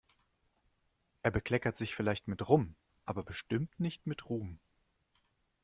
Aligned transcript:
Er 1.21 1.29
bekleckert 1.29 1.77
sich 1.77 1.93
vielleicht 1.93 2.27
mit 2.27 2.49
Rum, 2.49 2.75
aber 3.05 3.21
bestimmt 3.23 3.79
nicht 3.79 4.07
mit 4.07 4.27
Ruhm. 4.31 4.59